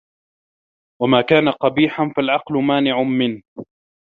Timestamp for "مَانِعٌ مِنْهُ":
2.55-3.41